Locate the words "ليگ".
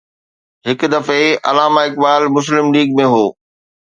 2.75-2.89